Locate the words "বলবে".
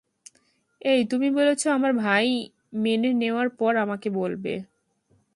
4.19-4.53